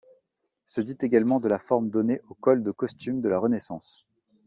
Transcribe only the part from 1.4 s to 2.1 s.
la forme